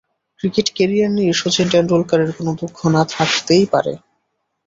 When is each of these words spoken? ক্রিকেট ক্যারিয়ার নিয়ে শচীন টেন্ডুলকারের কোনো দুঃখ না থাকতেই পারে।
ক্রিকেট 0.39 0.67
ক্যারিয়ার 0.75 1.11
নিয়ে 1.11 1.31
শচীন 1.33 1.67
টেন্ডুলকারের 1.71 2.31
কোনো 2.37 2.51
দুঃখ 2.59 2.77
না 2.95 3.01
থাকতেই 3.13 3.65
পারে। 3.73 3.93